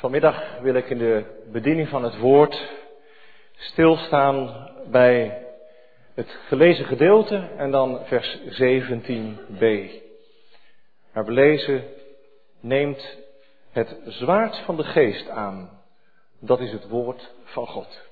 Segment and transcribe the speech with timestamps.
[0.00, 2.68] Vanmiddag wil ik in de bediening van het woord
[3.56, 5.46] stilstaan bij
[6.14, 9.60] het gelezen gedeelte en dan vers 17b.
[11.12, 11.84] Waar we lezen,
[12.60, 13.18] neemt
[13.70, 15.82] het zwaard van de geest aan.
[16.38, 18.02] Dat is het woord van God.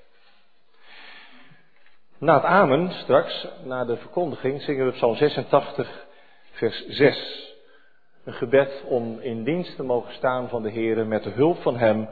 [2.17, 6.05] Na het amen, straks, na de verkondiging, zingen we Psalm 86,
[6.51, 7.48] vers 6.
[8.29, 11.77] Een gebed om in dienst te mogen staan van de Heer met de hulp van
[11.77, 12.09] Hem,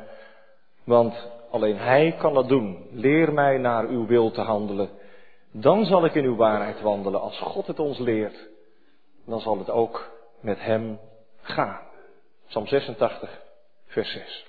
[0.84, 2.88] want alleen Hij kan dat doen.
[2.92, 4.89] Leer mij naar uw wil te handelen.
[5.52, 7.22] Dan zal ik in uw waarheid wandelen.
[7.22, 8.50] Als God het ons leert,
[9.25, 10.11] dan zal het ook
[10.42, 11.00] met Hem
[11.42, 11.82] gaan.
[12.47, 13.42] Psalm 86,
[13.86, 14.46] vers 6.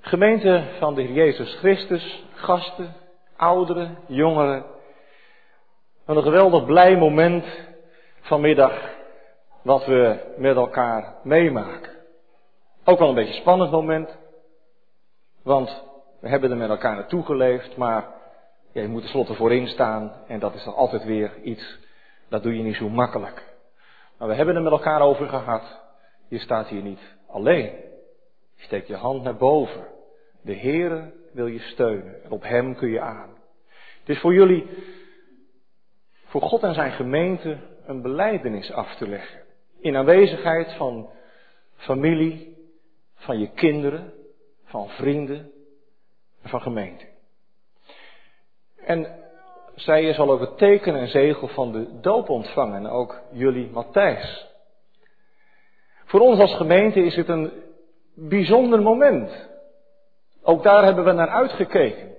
[0.00, 2.94] Gemeente van de Heer Jezus Christus, gasten,
[3.36, 4.64] ouderen, jongeren.
[6.06, 7.72] Een geweldig blij moment
[8.24, 8.90] vanmiddag
[9.62, 11.92] wat we met elkaar meemaken.
[12.84, 14.18] Ook wel een beetje spannend moment,
[15.42, 15.84] want
[16.20, 18.04] we hebben er met elkaar naartoe geleefd, maar
[18.72, 21.78] ja, je moet er slotte voorin staan en dat is dan altijd weer iets,
[22.28, 23.54] dat doe je niet zo makkelijk.
[24.18, 25.80] Maar we hebben er met elkaar over gehad.
[26.28, 27.64] Je staat hier niet alleen.
[28.54, 29.86] Je steekt je hand naar boven.
[30.42, 33.30] De Heere wil je steunen en op Hem kun je aan.
[34.00, 34.68] Het is voor jullie,
[36.24, 39.40] voor God en zijn gemeente, een beleidenis af te leggen.
[39.80, 41.10] In aanwezigheid van
[41.76, 42.56] familie,
[43.14, 44.12] van je kinderen,
[44.64, 45.50] van vrienden
[46.42, 47.04] en van gemeente.
[48.76, 49.22] En
[49.74, 54.52] zij zal ook het teken en zegel van de doop ontvangen, ook jullie Matthijs.
[56.04, 57.52] Voor ons als gemeente is het een
[58.14, 59.48] bijzonder moment.
[60.42, 62.13] Ook daar hebben we naar uitgekeken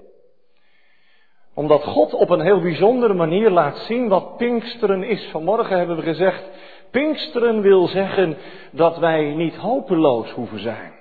[1.56, 5.28] omdat God op een heel bijzondere manier laat zien wat Pinksteren is.
[5.32, 6.44] Vanmorgen hebben we gezegd,
[6.92, 8.38] Pinksteren wil zeggen
[8.72, 10.94] dat wij niet hopeloos hoeven zijn.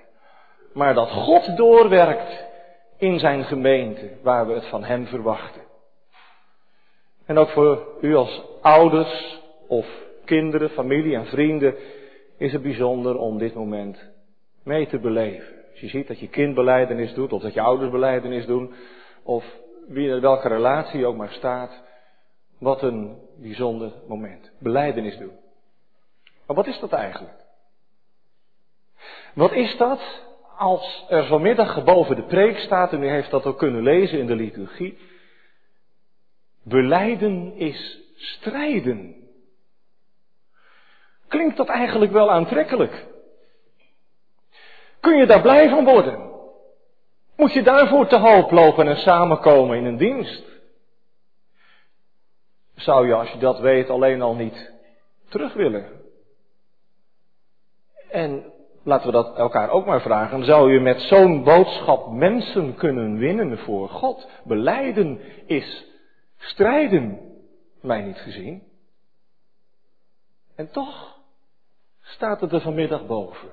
[0.73, 2.45] Maar dat God doorwerkt
[2.99, 5.63] in zijn gemeente, waar we het van Hem verwachten.
[7.27, 9.87] En ook voor u als ouders of
[10.25, 11.75] kinderen, familie en vrienden
[12.39, 14.11] is het bijzonder om dit moment
[14.65, 15.55] mee te beleven.
[15.71, 18.75] Als je ziet dat je kindbeleidenis doet, of dat je oudersbeleidenis doen,
[19.23, 19.45] of
[19.89, 21.83] wie in welke relatie ook maar staat,
[22.59, 24.51] wat een bijzonder moment.
[24.59, 25.39] Beleidenis doen.
[26.47, 27.45] Maar wat is dat eigenlijk?
[29.35, 30.01] Wat is dat
[30.57, 34.27] als er vanmiddag boven de preek staat, en u heeft dat ook kunnen lezen in
[34.27, 34.99] de liturgie,
[36.63, 39.15] beleiden is strijden.
[41.29, 43.07] Klinkt dat eigenlijk wel aantrekkelijk?
[45.01, 46.34] Kun je daar blij van worden?
[47.37, 50.45] Moet je daarvoor te hoop lopen en samenkomen in een dienst?
[52.75, 54.73] Zou je, als je dat weet, alleen al niet
[55.29, 55.87] terug willen?
[58.11, 58.53] En
[58.83, 60.45] laten we dat elkaar ook maar vragen.
[60.45, 64.29] Zou je met zo'n boodschap mensen kunnen winnen voor God?
[64.45, 65.85] Beleiden is
[66.39, 67.21] strijden,
[67.81, 68.63] mij niet gezien.
[70.55, 71.19] En toch
[72.01, 73.51] staat het er vanmiddag boven.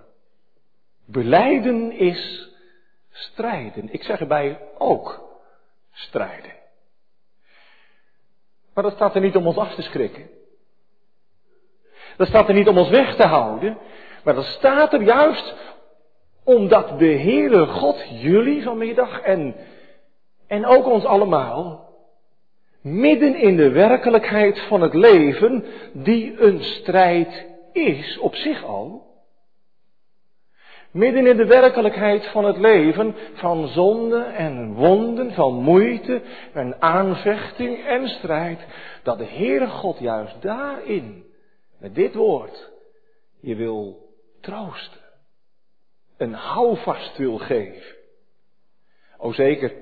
[1.06, 2.51] Beleiden is
[3.22, 3.94] strijden.
[3.94, 5.30] Ik zeg erbij ook
[5.92, 6.52] strijden.
[8.74, 10.30] Maar dat staat er niet om ons af te schrikken.
[12.18, 13.78] Dat staat er niet om ons weg te houden.
[14.24, 15.56] Maar dat staat er juist
[16.44, 19.56] omdat de Heere God jullie vanmiddag en,
[20.48, 21.90] en ook ons allemaal
[22.82, 29.11] midden in de werkelijkheid van het leven, die een strijd is op zich al,
[30.91, 36.22] Midden in de werkelijkheid van het leven, van zonde en wonden, van moeite
[36.53, 38.59] en aanvechting en strijd,
[39.03, 41.24] dat de Heere God juist daarin,
[41.79, 42.72] met dit woord,
[43.40, 44.09] je wil
[44.41, 45.02] troosten.
[46.18, 47.96] Een houvast wil geven.
[49.18, 49.73] O zeker,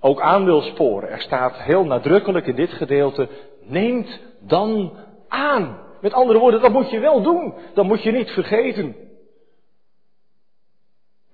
[0.00, 1.08] ook aan wil sporen.
[1.08, 3.28] Er staat heel nadrukkelijk in dit gedeelte,
[3.62, 4.96] neemt dan
[5.28, 5.86] aan.
[6.00, 7.54] Met andere woorden, dat moet je wel doen.
[7.74, 9.07] Dat moet je niet vergeten.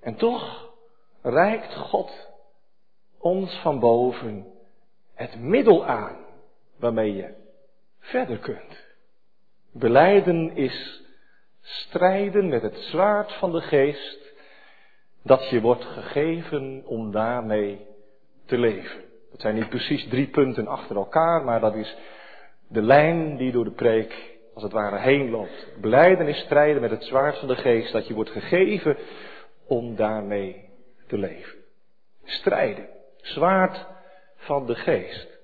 [0.05, 0.73] En toch
[1.23, 2.29] reikt God
[3.19, 4.47] ons van boven
[5.15, 6.17] het middel aan
[6.77, 7.35] waarmee je
[7.99, 8.85] verder kunt.
[9.73, 11.03] Beleiden is
[11.61, 14.33] strijden met het zwaard van de geest
[15.23, 17.87] dat je wordt gegeven om daarmee
[18.47, 19.01] te leven.
[19.31, 21.97] Dat zijn niet precies drie punten achter elkaar, maar dat is
[22.69, 25.69] de lijn die door de preek als het ware heen loopt.
[25.81, 28.97] Beleiden is strijden met het zwaard van de geest dat je wordt gegeven
[29.67, 30.69] om daarmee
[31.07, 31.59] te leven.
[32.25, 32.89] Strijden.
[33.17, 33.87] Zwaard
[34.37, 35.39] van de geest.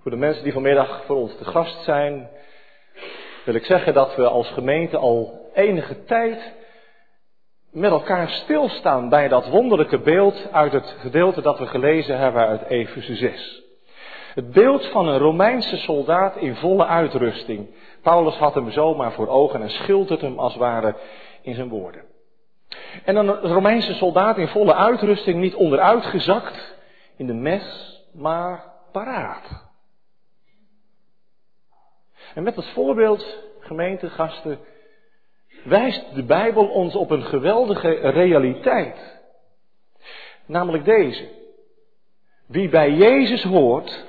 [0.00, 2.28] Voor de mensen die vanmiddag voor ons te gast zijn,
[3.44, 6.52] wil ik zeggen dat we als gemeente al enige tijd
[7.70, 12.62] met elkaar stilstaan bij dat wonderlijke beeld uit het gedeelte dat we gelezen hebben uit
[12.62, 13.62] Efeze 6.
[14.34, 17.66] Het beeld van een Romeinse soldaat in volle uitrusting.
[18.02, 20.94] Paulus had hem zomaar voor ogen en schildert hem als ware
[21.42, 22.11] in zijn woorden.
[23.04, 26.76] En een Romeinse soldaat in volle uitrusting, niet onderuitgezakt
[27.16, 29.70] in de mes, maar paraat.
[32.34, 34.58] En met dat voorbeeld, gemeentegasten,
[35.64, 39.20] wijst de Bijbel ons op een geweldige realiteit.
[40.46, 41.28] Namelijk deze.
[42.46, 44.04] Wie bij Jezus hoort,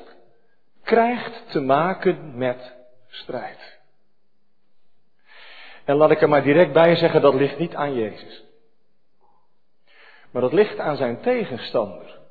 [0.84, 2.76] krijgt te maken met
[3.08, 3.80] strijd.
[5.86, 8.44] En laat ik er maar direct bij zeggen, dat ligt niet aan Jezus.
[10.34, 12.22] Maar dat ligt aan zijn tegenstander.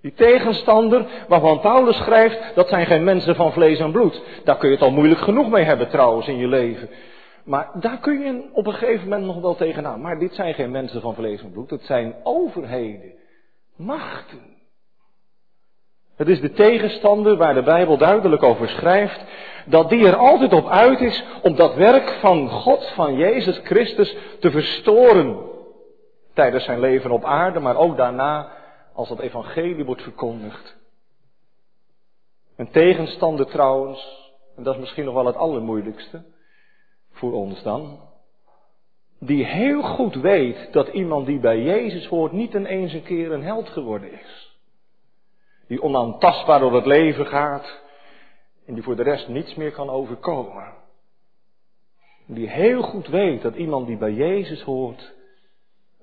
[0.00, 4.22] Die tegenstander waarvan Paulus schrijft, dat zijn geen mensen van vlees en bloed.
[4.44, 6.88] Daar kun je het al moeilijk genoeg mee hebben trouwens in je leven.
[7.44, 10.00] Maar daar kun je op een gegeven moment nog wel tegenaan.
[10.00, 13.12] Maar dit zijn geen mensen van vlees en bloed, het zijn overheden,
[13.76, 14.50] machten.
[16.16, 19.24] Het is de tegenstander waar de Bijbel duidelijk over schrijft,
[19.66, 24.16] dat die er altijd op uit is om dat werk van God, van Jezus Christus,
[24.40, 25.50] te verstoren.
[26.32, 28.52] Tijdens zijn leven op aarde, maar ook daarna
[28.92, 30.76] als dat evangelie wordt verkondigd.
[32.56, 36.24] Een tegenstander trouwens, en dat is misschien nog wel het allermoeilijkste
[37.12, 38.00] voor ons dan,
[39.18, 43.42] die heel goed weet dat iemand die bij Jezus hoort niet ineens een keer een
[43.42, 44.56] held geworden is.
[45.66, 47.80] Die onaantastbaar door het leven gaat
[48.66, 50.72] en die voor de rest niets meer kan overkomen.
[52.26, 55.12] Die heel goed weet dat iemand die bij Jezus hoort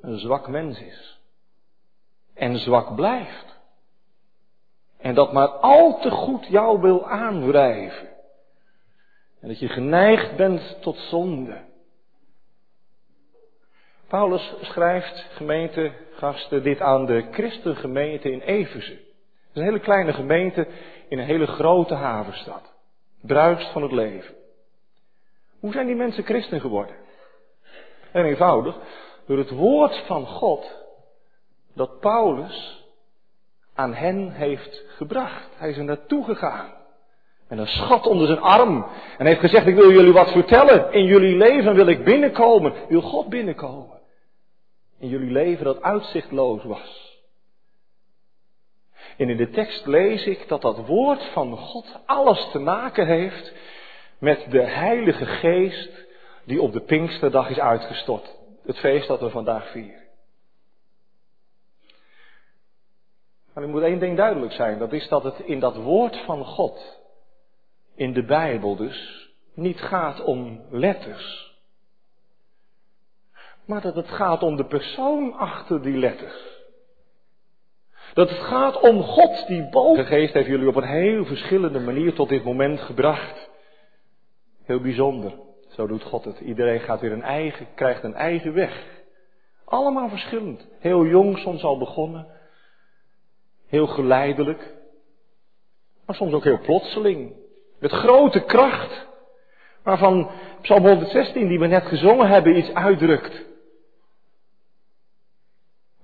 [0.02, 1.20] een zwak mens is
[2.40, 3.58] en zwak blijft.
[4.98, 8.08] En dat maar al te goed jou wil aanwrijven.
[9.42, 11.62] En dat je geneigd bent tot zonde.
[14.08, 18.92] Paulus schrijft, gemeente, gasten, dit aan de christengemeente in Efeze.
[18.92, 20.68] Het is een hele kleine gemeente
[21.08, 22.74] in een hele grote havenstad.
[23.22, 24.36] Bruist van het leven.
[25.60, 26.96] Hoe zijn die mensen christen geworden?
[28.12, 28.78] En eenvoudig,
[29.30, 30.76] door het woord van God
[31.74, 32.86] dat Paulus
[33.74, 35.50] aan hen heeft gebracht.
[35.56, 36.74] Hij is er naartoe gegaan.
[37.48, 38.86] Met een schat onder zijn arm.
[39.18, 40.92] En heeft gezegd, ik wil jullie wat vertellen.
[40.92, 42.74] In jullie leven wil ik binnenkomen.
[42.88, 44.00] Wil God binnenkomen.
[45.00, 47.18] In jullie leven dat uitzichtloos was.
[49.18, 53.54] En in de tekst lees ik dat dat woord van God alles te maken heeft
[54.20, 56.06] met de Heilige Geest
[56.46, 58.38] die op de Pinksterdag is uitgestort.
[58.70, 60.08] Het feest dat we vandaag vieren.
[63.54, 64.80] Maar er moet één ding duidelijk zijn.
[64.80, 67.00] Dat is dat het in dat woord van God,
[67.96, 71.58] in de Bijbel dus, niet gaat om letters.
[73.66, 76.64] Maar dat het gaat om de persoon achter die letters.
[78.14, 80.04] Dat het gaat om God die boven.
[80.04, 83.50] De geest heeft jullie op een heel verschillende manier tot dit moment gebracht.
[84.64, 85.48] Heel bijzonder.
[85.80, 86.40] Zo doet God het.
[86.40, 88.86] Iedereen gaat weer een eigen, krijgt een eigen weg.
[89.66, 90.68] Allemaal verschillend.
[90.80, 92.28] Heel jong soms al begonnen.
[93.68, 94.74] Heel geleidelijk.
[96.06, 97.34] Maar soms ook heel plotseling.
[97.80, 99.08] Met grote kracht.
[99.84, 100.30] Waarvan
[100.62, 103.46] Psalm 116, die we net gezongen hebben, iets uitdrukt.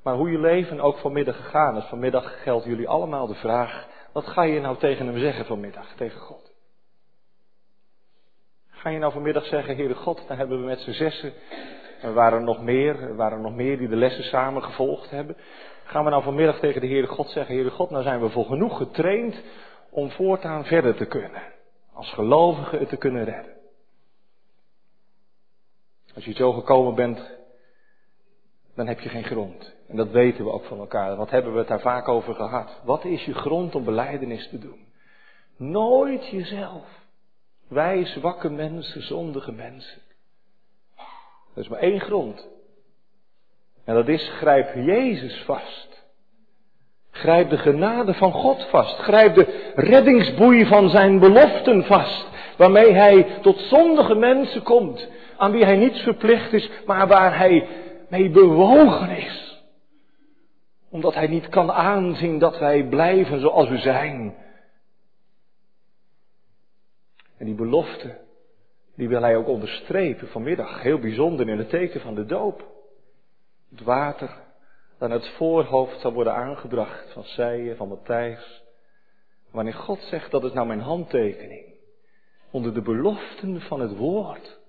[0.04, 4.28] Maar hoe je leven ook vanmiddag gegaan is, vanmiddag geldt jullie allemaal de vraag: wat
[4.28, 6.45] ga je nou tegen hem zeggen vanmiddag, tegen God?
[8.86, 11.34] Ga je nou vanmiddag zeggen, Heere God, dan hebben we met z'n zessen,
[12.02, 15.38] er waren nog meer, er waren nog meer die de lessen samen gevolgd hebben.
[15.84, 18.46] Gaan we nou vanmiddag tegen de Heere God zeggen, Heere God, nou zijn we voor
[18.46, 19.42] genoeg getraind
[19.90, 21.42] om voortaan verder te kunnen.
[21.94, 23.54] Als gelovigen het te kunnen redden.
[26.16, 27.38] Als je zo gekomen bent,
[28.76, 29.76] dan heb je geen grond.
[29.88, 31.16] En dat weten we ook van elkaar.
[31.16, 32.82] Wat hebben we het daar vaak over gehad?
[32.84, 34.88] Wat is je grond om beleidenis te doen?
[35.58, 37.04] Nooit jezelf.
[37.68, 40.02] Wij zwakke mensen, zondige mensen.
[41.56, 42.48] Er is maar één grond.
[43.84, 46.06] En dat is, grijp Jezus vast.
[47.12, 48.98] Grijp de genade van God vast.
[48.98, 52.28] Grijp de reddingsboei van zijn beloften vast.
[52.58, 55.08] Waarmee hij tot zondige mensen komt.
[55.38, 57.68] Aan wie hij niets verplicht is, maar waar hij
[58.10, 59.64] mee bewogen is.
[60.90, 64.36] Omdat hij niet kan aanzien dat wij blijven zoals we zijn.
[67.38, 68.18] En die belofte,
[68.96, 70.82] die wil hij ook onderstrepen vanmiddag.
[70.82, 72.74] Heel bijzonder in het teken van de doop
[73.70, 74.44] het water
[75.00, 78.64] aan het voorhoofd zal worden aangebracht van Zijen, van Matthijs.
[79.52, 81.74] Wanneer God zegt dat is nou mijn handtekening
[82.52, 84.60] onder de beloften van het woord,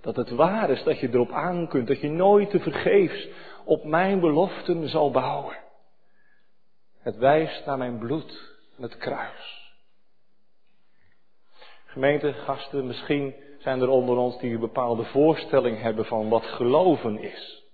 [0.00, 3.28] Dat het waar is dat je erop aan kunt, dat je nooit te vergeefs
[3.64, 5.56] op mijn beloften zal bouwen.
[6.98, 9.61] Het wijst naar mijn bloed en het kruis.
[11.92, 17.18] Gemeente, gasten, misschien zijn er onder ons die een bepaalde voorstelling hebben van wat geloven
[17.18, 17.64] is.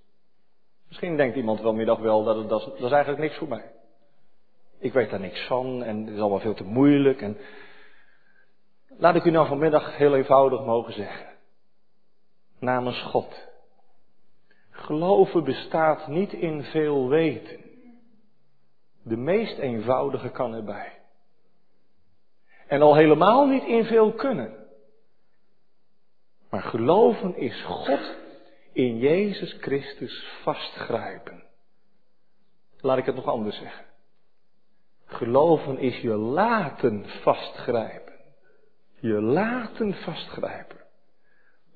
[0.88, 3.70] Misschien denkt iemand wel middag wel dat, het, dat, dat is eigenlijk niks voor mij.
[4.78, 7.22] Ik weet daar niks van en het is allemaal veel te moeilijk.
[7.22, 7.38] En
[8.88, 11.26] laat ik u nou vanmiddag heel eenvoudig mogen zeggen.
[12.58, 13.48] Namens God.
[14.70, 17.60] Geloven bestaat niet in veel weten.
[19.02, 20.97] De meest eenvoudige kan erbij.
[22.68, 24.56] En al helemaal niet in veel kunnen.
[26.50, 28.16] Maar geloven is God
[28.72, 31.42] in Jezus Christus vastgrijpen.
[32.80, 33.84] Laat ik het nog anders zeggen.
[35.06, 38.14] Geloven is je laten vastgrijpen.
[39.00, 40.76] Je laten vastgrijpen.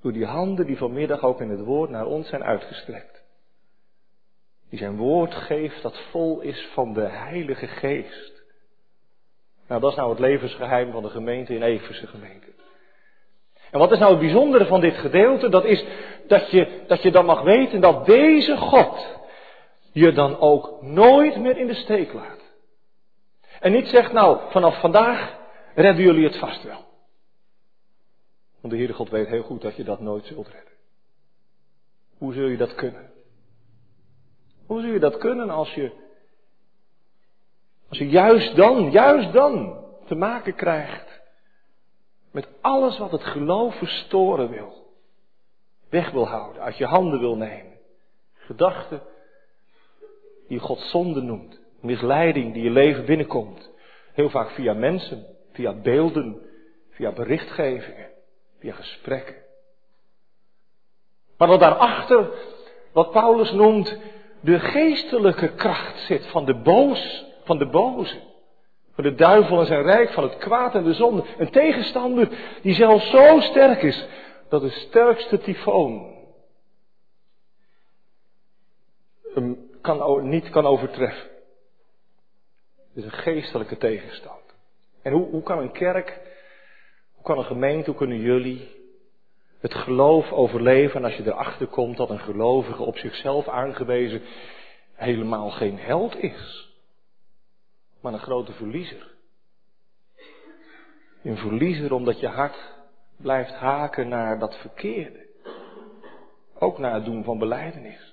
[0.00, 3.24] Door die handen die vanmiddag ook in het woord naar ons zijn uitgestrekt.
[4.68, 8.41] Die zijn woord geeft dat vol is van de Heilige Geest.
[9.72, 12.46] Nou, dat is nou het levensgeheim van de gemeente in Everse gemeente.
[13.70, 15.48] En wat is nou het bijzondere van dit gedeelte?
[15.48, 15.84] Dat is
[16.26, 19.20] dat je, dat je dan mag weten dat deze God
[19.92, 22.40] je dan ook nooit meer in de steek laat.
[23.60, 25.38] En niet zegt, nou, vanaf vandaag
[25.74, 26.84] redden jullie het vast wel.
[28.60, 30.72] Want de Heere God weet heel goed dat je dat nooit zult redden.
[32.18, 33.10] Hoe zul je dat kunnen?
[34.66, 36.01] Hoe zul je dat kunnen als je,
[37.92, 41.20] als je juist dan, juist dan te maken krijgt
[42.30, 44.86] met alles wat het geloof verstoren wil.
[45.88, 47.78] Weg wil houden, uit je handen wil nemen.
[48.34, 49.02] Gedachten
[50.48, 51.60] die God zonde noemt.
[51.80, 53.70] Misleiding die je leven binnenkomt.
[54.12, 56.40] Heel vaak via mensen, via beelden,
[56.90, 58.10] via berichtgevingen,
[58.58, 59.36] via gesprekken.
[61.36, 62.30] Maar dat daarachter,
[62.92, 63.98] wat Paulus noemt,
[64.40, 68.20] de geestelijke kracht zit van de boos, van de boze.
[68.94, 71.24] Van de duivel en zijn rijk, van het kwaad en de zonde.
[71.38, 72.28] Een tegenstander
[72.62, 74.06] die zelfs zo sterk is
[74.48, 76.12] dat de sterkste tyfoon
[79.34, 81.30] hem kan, niet kan overtreffen.
[82.76, 84.40] Het is een geestelijke tegenstand.
[85.02, 86.20] En hoe, hoe kan een kerk,
[87.14, 88.80] hoe kan een gemeente, hoe kunnen jullie
[89.60, 94.22] het geloof overleven en als je erachter komt dat een gelovige op zichzelf aangewezen
[94.94, 96.71] helemaal geen held is?
[98.02, 99.10] Maar een grote verliezer.
[101.22, 102.74] Een verliezer omdat je hart
[103.16, 105.26] blijft haken naar dat verkeerde.
[106.58, 108.12] Ook naar het doen van beleidenis.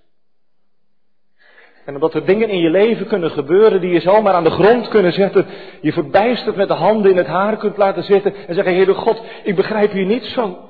[1.86, 4.88] En omdat er dingen in je leven kunnen gebeuren die je zomaar aan de grond
[4.88, 5.46] kunnen zetten,
[5.82, 9.24] je verbijsterd met de handen in het haar kunt laten zitten en zeggen, Heere God,
[9.44, 10.70] ik begrijp hier niets van.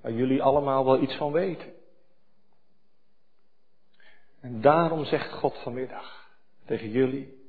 [0.00, 1.72] Waar jullie allemaal wel iets van weten.
[4.40, 6.25] En daarom zegt God vanmiddag,
[6.66, 7.48] tegen jullie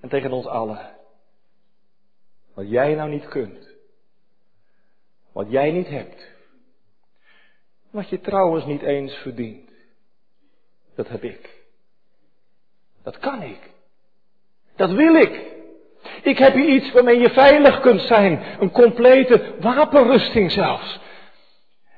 [0.00, 0.96] en tegen ons allen.
[2.54, 3.68] Wat jij nou niet kunt.
[5.32, 6.28] Wat jij niet hebt.
[7.90, 9.70] Wat je trouwens niet eens verdient.
[10.94, 11.62] Dat heb ik.
[13.02, 13.70] Dat kan ik.
[14.76, 15.58] Dat wil ik.
[16.22, 18.60] Ik heb hier iets waarmee je veilig kunt zijn.
[18.60, 21.00] Een complete wapenrusting zelfs.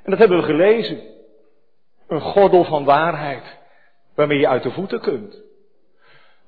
[0.03, 1.01] En dat hebben we gelezen.
[2.07, 3.59] Een gordel van waarheid.
[4.15, 5.42] Waarmee je uit de voeten kunt.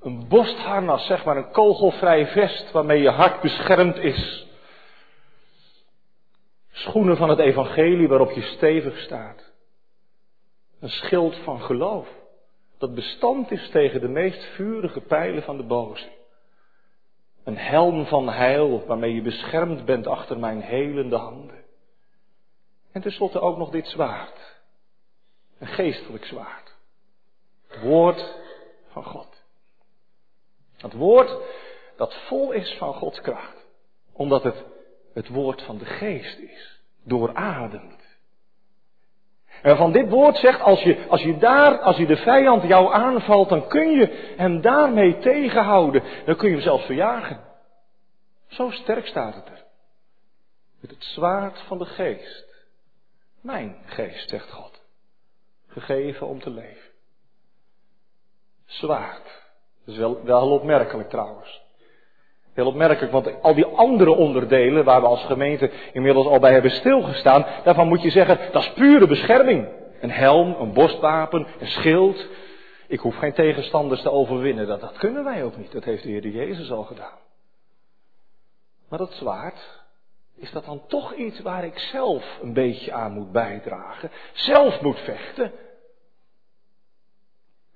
[0.04, 4.46] Een borstharnas, zeg maar, een kogelvrij vest waarmee je hart beschermd is.
[6.70, 9.52] Schoenen van het evangelie waarop je stevig staat.
[10.80, 12.08] Een schild van geloof.
[12.78, 16.08] Dat bestand is tegen de meest vurige pijlen van de boze.
[17.44, 21.64] Een helm van heil waarmee je beschermd bent achter mijn helende handen.
[22.92, 24.58] En tenslotte ook nog dit zwaard.
[25.58, 26.74] Een geestelijk zwaard.
[27.68, 28.34] Het woord
[28.88, 29.33] van God.
[30.84, 31.36] Het woord
[31.96, 33.66] dat vol is van Gods kracht.
[34.12, 34.64] Omdat het
[35.14, 36.80] het woord van de geest is.
[37.04, 38.02] Doorademd.
[39.62, 42.92] En van dit woord zegt, als je, als je daar, als je de vijand jou
[42.92, 46.02] aanvalt, dan kun je hem daarmee tegenhouden.
[46.24, 47.44] Dan kun je hem zelfs verjagen.
[48.46, 49.64] Zo sterk staat het er.
[50.80, 52.66] Met het zwaard van de geest.
[53.40, 54.82] Mijn geest, zegt God.
[55.68, 56.90] Gegeven om te leven.
[58.64, 59.43] Zwaard.
[59.84, 61.62] Dat is wel, wel heel opmerkelijk trouwens.
[62.52, 66.70] Heel opmerkelijk, want al die andere onderdelen waar we als gemeente inmiddels al bij hebben
[66.70, 69.68] stilgestaan, daarvan moet je zeggen, dat is pure bescherming.
[70.00, 72.26] Een helm, een borstwapen, een schild.
[72.86, 74.66] Ik hoef geen tegenstanders te overwinnen.
[74.66, 75.72] Dat, dat kunnen wij ook niet.
[75.72, 77.18] Dat heeft de Heer Jezus al gedaan.
[78.88, 79.82] Maar dat zwaard,
[80.36, 84.98] is dat dan toch iets waar ik zelf een beetje aan moet bijdragen, zelf moet
[84.98, 85.52] vechten?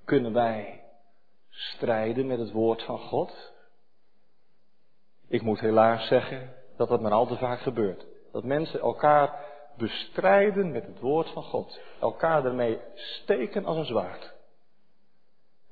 [0.05, 0.78] Kunnen wij
[1.59, 3.53] strijden met het woord van God?
[5.29, 8.07] Ik moet helaas zeggen dat dat maar al te vaak gebeurt.
[8.33, 9.47] Dat mensen elkaar
[9.77, 11.81] bestrijden met het woord van God.
[12.00, 14.35] Elkaar ermee steken als een zwaard.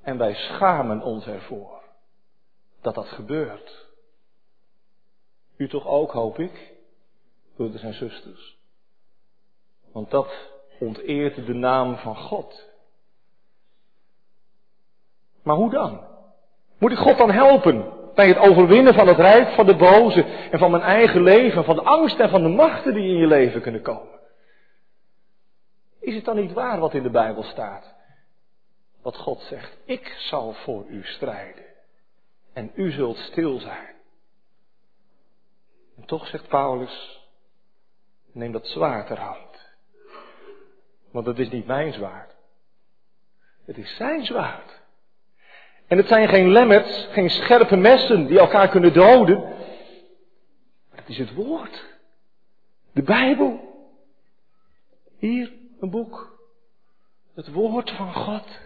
[0.03, 1.83] En wij schamen ons ervoor
[2.81, 3.87] dat dat gebeurt.
[5.57, 6.73] U toch ook, hoop ik,
[7.55, 8.57] broeders en zusters.
[9.93, 10.51] Want dat
[10.81, 12.75] onteert de naam van God.
[15.47, 16.01] Maar hoe dan?
[16.79, 20.59] Moet ik God dan helpen bij het overwinnen van het rijk van de boze en
[20.59, 23.61] van mijn eigen leven, van de angst en van de machten die in je leven
[23.61, 24.19] kunnen komen?
[26.01, 27.95] Is het dan niet waar wat in de Bijbel staat?
[29.03, 31.65] Wat God zegt, ik zal voor u strijden
[32.53, 33.95] en u zult stil zijn.
[35.97, 37.27] En toch zegt Paulus,
[38.33, 39.75] neem dat zwaard ter hand.
[41.11, 42.35] Want het is niet mijn zwaard.
[43.65, 44.76] Het is zijn zwaard.
[45.87, 49.55] En het zijn geen lemmers, geen scherpe messen die elkaar kunnen doden.
[50.91, 51.85] Het is het woord.
[52.93, 53.61] De Bijbel.
[55.19, 56.39] Hier een boek.
[57.35, 58.59] Het woord van God.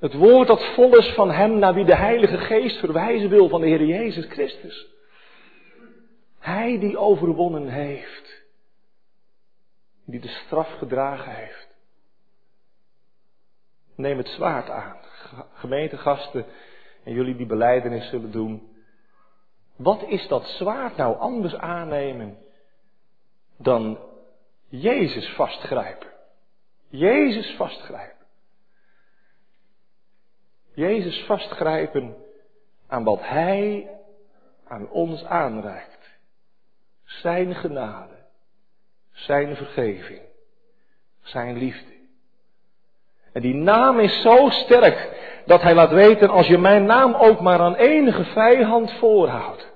[0.00, 3.60] Het woord dat vol is van Hem naar wie de Heilige Geest verwijzen wil van
[3.60, 4.86] de Heer Jezus Christus.
[6.38, 8.42] Hij die overwonnen heeft.
[10.04, 11.69] Die de straf gedragen heeft.
[14.00, 14.96] Neem het zwaard aan,
[15.52, 16.46] gemeentegasten
[17.04, 18.76] en jullie die beleidenis zullen doen.
[19.76, 22.38] Wat is dat zwaard nou anders aannemen
[23.56, 23.98] dan
[24.68, 26.08] Jezus vastgrijpen?
[26.88, 28.26] Jezus vastgrijpen.
[30.74, 32.16] Jezus vastgrijpen
[32.86, 33.90] aan wat Hij
[34.64, 36.18] aan ons aanreikt.
[37.04, 38.16] Zijn genade,
[39.10, 40.22] Zijn vergeving,
[41.20, 41.99] Zijn liefde.
[43.32, 47.40] En die naam is zo sterk dat Hij laat weten, als je mijn naam ook
[47.40, 49.72] maar aan enige vijand voorhoudt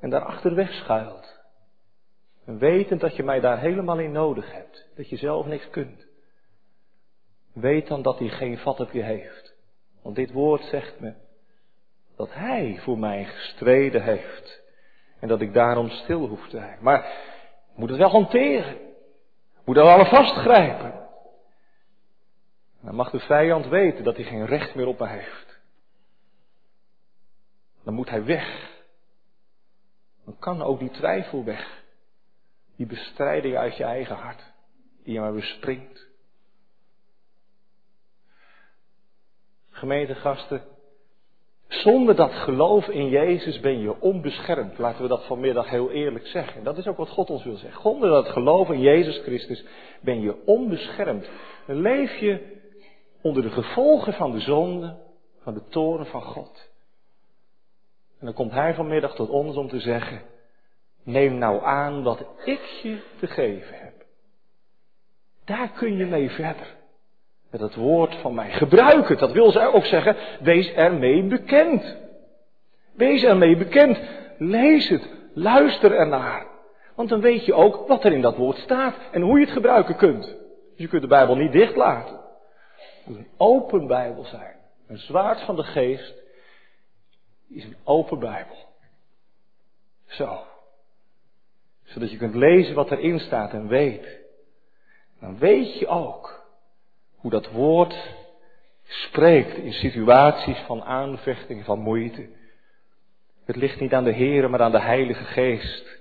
[0.00, 1.40] en daarachter wegschuilt,
[2.46, 6.06] en wetend dat je mij daar helemaal in nodig hebt, dat je zelf niks kunt,
[7.52, 9.54] weet dan dat hij geen vat op je heeft.
[10.02, 11.14] Want dit woord zegt me
[12.16, 14.62] dat Hij voor mij gestreden heeft.
[15.20, 16.78] En dat ik daarom stil hoef te zijn.
[16.80, 17.06] Maar
[17.74, 18.76] moet het wel hanteren.
[19.64, 20.97] Moet er wel vastgrijpen.
[22.88, 25.60] Dan mag de vijand weten dat hij geen recht meer op me heeft.
[27.84, 28.70] Dan moet hij weg.
[30.24, 31.82] Dan kan ook die twijfel weg.
[32.76, 34.52] Die bestrijding uit je eigen hart.
[35.04, 36.06] Die je maar bespringt.
[39.70, 40.62] gemeentegasten,
[41.68, 44.78] zonder dat geloof in Jezus ben je onbeschermd.
[44.78, 46.64] Laten we dat vanmiddag heel eerlijk zeggen.
[46.64, 47.82] Dat is ook wat God ons wil zeggen.
[47.82, 49.64] Zonder dat geloof in Jezus Christus
[50.00, 51.28] ben je onbeschermd.
[51.66, 52.56] Leef je
[53.28, 54.96] onder de gevolgen van de zonde,
[55.42, 56.70] van de toren van God.
[58.18, 60.22] En dan komt Hij vanmiddag tot ons om te zeggen,
[61.02, 63.94] neem nou aan wat ik je te geven heb.
[65.44, 66.76] Daar kun je mee verder
[67.50, 68.50] met het woord van mij.
[68.50, 69.18] Gebruik het.
[69.18, 71.96] Dat wil ze ook zeggen, wees ermee bekend.
[72.94, 74.00] Wees ermee bekend.
[74.38, 75.08] Lees het.
[75.34, 76.46] Luister ernaar.
[76.94, 79.54] Want dan weet je ook wat er in dat woord staat en hoe je het
[79.54, 80.36] gebruiken kunt.
[80.76, 82.27] Je kunt de Bijbel niet dicht laten.
[83.08, 84.56] Moet een open Bijbel zijn.
[84.86, 86.14] Een zwaard van de geest
[87.48, 88.68] is een open Bijbel.
[90.06, 90.42] Zo.
[91.84, 94.18] Zodat je kunt lezen wat erin staat en weet.
[95.20, 96.46] Dan weet je ook
[97.16, 98.14] hoe dat woord
[98.84, 102.28] spreekt in situaties van aanvechting, van moeite.
[103.44, 105.98] Het ligt niet aan de Heer, maar aan de Heilige Geest.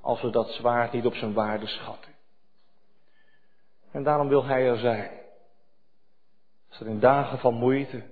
[0.00, 2.12] Als we dat zwaard niet op zijn waarde schatten.
[3.90, 5.21] En daarom wil Hij er zijn.
[6.72, 8.02] Als er in dagen van moeite,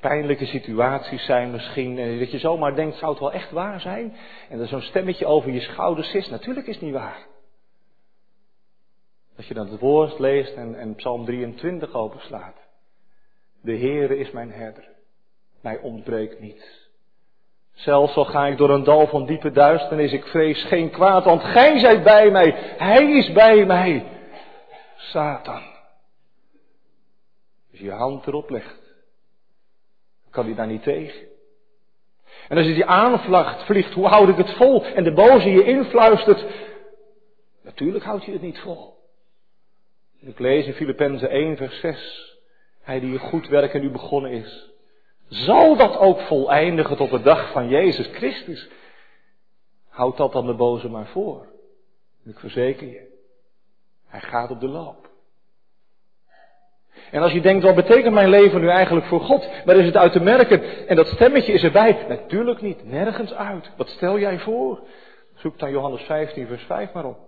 [0.00, 4.16] pijnlijke situaties zijn misschien, en dat je zomaar denkt, zou het wel echt waar zijn?
[4.48, 7.26] En er zo'n stemmetje over je schouders is, natuurlijk is het niet waar.
[9.36, 12.56] Als je dan het woord leest en, en Psalm 23 openslaat.
[13.62, 14.88] De Heere is mijn herder.
[15.60, 16.90] Mij ontbreekt niets.
[17.72, 21.42] Zelfs al ga ik door een dal van diepe duisternis, ik vrees geen kwaad, want
[21.42, 22.54] gij zijt bij mij.
[22.78, 24.06] Hij is bij mij.
[24.96, 25.71] Satan.
[27.82, 28.80] Je hand erop legt,
[30.30, 31.28] kan hij daar niet tegen.
[32.48, 34.84] En als je die aanvlacht, vliegt, hoe houd ik het vol?
[34.84, 36.44] En de boze je influistert,
[37.62, 39.00] natuurlijk houd je het niet vol.
[40.20, 42.36] Ik lees in Filippenzen 1, vers 6.
[42.80, 44.70] Hij die goed werk in u begonnen is,
[45.28, 48.68] zal dat ook voleindigen tot de dag van Jezus Christus.
[49.88, 51.46] Houd dat dan de boze maar voor.
[52.24, 53.06] Ik verzeker je,
[54.06, 55.11] hij gaat op de loop.
[57.12, 59.48] En als je denkt, wat betekent mijn leven nu eigenlijk voor God?
[59.64, 60.86] Waar is het uit te merken?
[60.86, 62.06] En dat stemmetje is erbij.
[62.08, 63.70] Natuurlijk niet, nergens uit.
[63.76, 64.80] Wat stel jij voor?
[65.34, 67.18] Zoek dan Johannes 15, vers 5 maar op.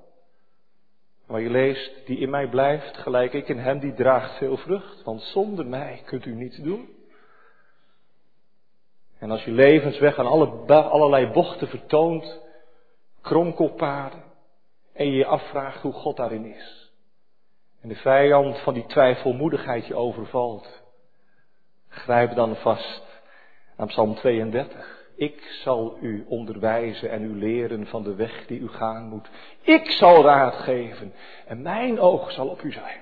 [1.27, 5.03] Waar je leest, die in mij blijft, gelijk ik in hem, die draagt veel vrucht.
[5.03, 6.88] Want zonder mij kunt u niets doen.
[9.18, 10.47] En als je levensweg aan alle,
[10.83, 12.40] allerlei bochten vertoont,
[13.20, 14.23] kronkelpaden,
[14.92, 16.84] en je je afvraagt hoe God daarin is.
[17.85, 20.83] En de vijand van die twijfelmoedigheid je overvalt.
[21.88, 23.23] Grijp dan vast
[23.77, 25.09] aan Psalm 32.
[25.16, 29.29] Ik zal u onderwijzen en u leren van de weg die u gaan moet.
[29.61, 31.12] Ik zal raad geven
[31.47, 33.01] en mijn oog zal op u zijn.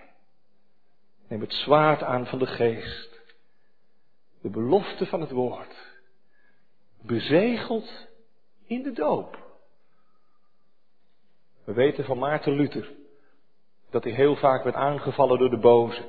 [1.29, 3.21] Neem het zwaard aan van de geest.
[4.41, 5.75] De belofte van het woord.
[7.03, 8.09] Bezegeld
[8.67, 9.39] in de doop.
[11.65, 13.01] We weten van Maarten Luther
[13.93, 16.03] dat hij heel vaak werd aangevallen door de boze.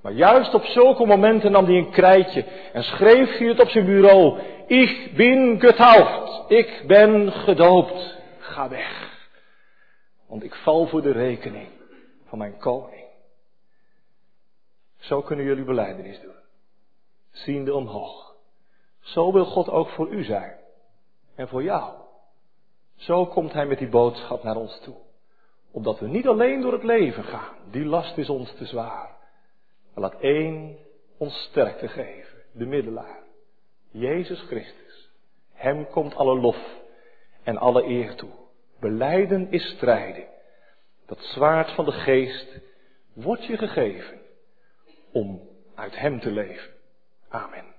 [0.00, 3.84] Maar juist op zulke momenten nam hij een krijtje en schreef hij het op zijn
[3.84, 4.40] bureau.
[4.66, 6.50] Ik ben getauft.
[6.50, 8.18] Ik ben gedoopt.
[8.38, 9.12] Ga weg.
[10.26, 11.68] Want ik val voor de rekening
[12.24, 13.04] van mijn koning.
[14.98, 16.36] Zo kunnen jullie beleidenis doen.
[17.30, 18.34] Ziende omhoog.
[19.00, 20.56] Zo wil God ook voor u zijn.
[21.34, 21.94] En voor jou.
[22.96, 25.03] Zo komt hij met die boodschap naar ons toe.
[25.74, 27.56] Opdat we niet alleen door het leven gaan.
[27.70, 29.16] Die last is ons te zwaar.
[29.94, 30.76] Maar laat één
[31.18, 32.38] ons sterkte geven.
[32.52, 33.22] De middelaar.
[33.90, 35.10] Jezus Christus.
[35.52, 36.56] Hem komt alle lof
[37.42, 38.30] en alle eer toe.
[38.80, 40.26] Beleiden is strijden.
[41.06, 42.60] Dat zwaard van de geest
[43.12, 44.20] wordt je gegeven
[45.12, 46.70] om uit Hem te leven.
[47.28, 47.73] Amen.